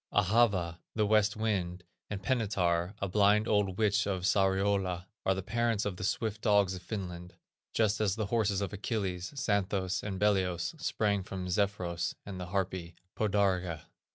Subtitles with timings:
[0.11, 5.85] Ahava, the West wind, and Penitar, a blind old witch of Sariola, are the parents
[5.85, 7.35] of the swift dogs of Finland,
[7.71, 12.95] just as the horses of Achilles, Xanthos and Belios, sprang from Zephyros and the harpy
[13.15, 13.81] Podarge.